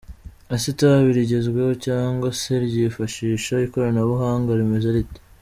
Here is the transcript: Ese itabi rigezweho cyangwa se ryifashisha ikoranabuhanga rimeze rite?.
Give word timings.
Ese 0.55 0.67
itabi 0.73 1.09
rigezweho 1.17 1.71
cyangwa 1.85 2.27
se 2.39 2.53
ryifashisha 2.65 3.53
ikoranabuhanga 3.67 4.51
rimeze 4.59 4.89
rite?. 4.97 5.19